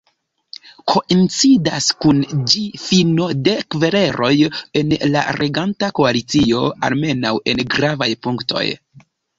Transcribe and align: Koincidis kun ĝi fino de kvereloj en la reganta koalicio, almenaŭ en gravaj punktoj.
Koincidis 0.91 1.89
kun 2.05 2.23
ĝi 2.53 2.63
fino 2.85 3.29
de 3.49 3.55
kvereloj 3.75 4.33
en 4.83 4.99
la 5.13 5.27
reganta 5.43 5.95
koalicio, 6.01 6.67
almenaŭ 6.91 7.37
en 7.55 7.67
gravaj 7.77 8.15
punktoj. 8.27 8.69